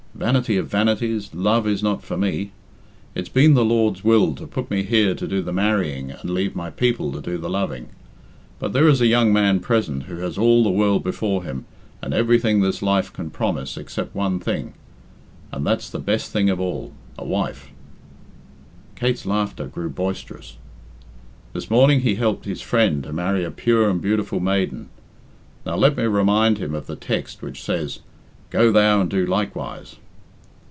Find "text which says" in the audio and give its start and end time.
26.97-28.01